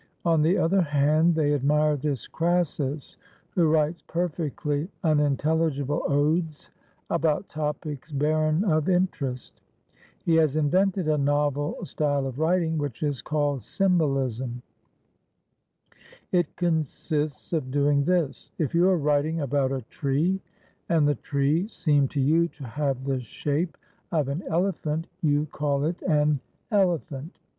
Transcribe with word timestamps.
on 0.25 0.41
the 0.41 0.57
other 0.57 0.81
hand 0.81 1.35
they 1.35 1.53
admire 1.53 1.95
this 1.95 2.25
Crassus, 2.27 3.17
who 3.51 3.69
writes 3.69 4.01
perfectly 4.01 4.89
unintelligible 5.03 6.01
odes 6.07 6.71
about 7.11 7.47
topics 7.47 8.11
barren 8.11 8.63
of 8.63 8.89
interest. 8.89 9.61
He 10.25 10.33
has 10.37 10.55
invented 10.55 11.07
a 11.07 11.19
novel 11.19 11.75
style 11.85 12.25
of 12.25 12.39
writing, 12.39 12.79
which 12.79 13.03
is 13.03 13.21
called 13.21 13.61
symbolism. 13.61 14.63
It 16.31 16.55
consists 16.55 17.53
of 17.53 17.69
doing 17.69 18.03
this: 18.05 18.49
If 18.57 18.73
you 18.73 18.89
are 18.89 18.97
writing 18.97 19.41
about 19.41 19.71
a 19.71 19.83
tree 19.83 20.41
and 20.89 21.07
the 21.07 21.13
tree 21.13 21.67
seem 21.67 22.07
to 22.07 22.19
you 22.19 22.47
to 22.47 22.63
have 22.63 23.03
the 23.05 23.19
shape 23.19 23.77
of 24.11 24.29
an 24.29 24.41
ele 24.49 24.71
phant, 24.71 25.05
you 25.21 25.45
call 25.45 25.83
it 25.85 26.01
an 26.01 26.39
elephant. 26.71 27.37